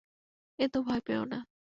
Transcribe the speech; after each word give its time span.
এতো 0.59 0.79
ভয় 0.83 1.01
পেয় 1.05 1.23
না। 1.25 1.39